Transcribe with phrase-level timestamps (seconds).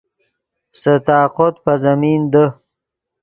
[0.79, 2.45] سے طاقوت پے زمین دے